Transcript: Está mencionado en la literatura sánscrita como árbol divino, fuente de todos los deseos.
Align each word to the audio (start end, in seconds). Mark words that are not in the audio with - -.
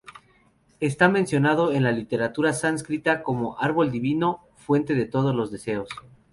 Está 0.79 1.09
mencionado 1.09 1.71
en 1.73 1.83
la 1.83 1.91
literatura 1.91 2.53
sánscrita 2.53 3.21
como 3.21 3.59
árbol 3.59 3.91
divino, 3.91 4.39
fuente 4.55 4.95
de 4.95 5.05
todos 5.05 5.35
los 5.35 5.51
deseos. 5.51 5.89